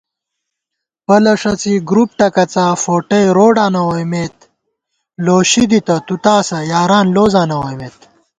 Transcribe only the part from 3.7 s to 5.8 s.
نہ ووئیمېت * لوشی